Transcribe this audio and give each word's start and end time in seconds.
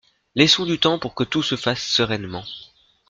Laissons 0.33 0.65
du 0.65 0.79
temps 0.79 0.97
pour 0.97 1.13
que 1.13 1.23
tout 1.23 1.43
se 1.43 1.55
fasse 1.55 1.85
sereinement. 1.87 2.43